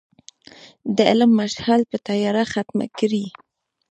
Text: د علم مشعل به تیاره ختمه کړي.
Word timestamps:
د 0.95 0.97
علم 1.09 1.31
مشعل 1.39 1.81
به 1.89 1.97
تیاره 2.07 2.43
ختمه 2.53 2.85
کړي. 2.97 3.25